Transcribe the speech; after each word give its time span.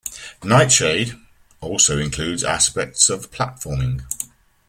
"Nightshade" 0.43 1.15
also 1.61 1.99
includes 1.99 2.43
aspects 2.43 3.07
of 3.07 3.29
platforming. 3.29 4.01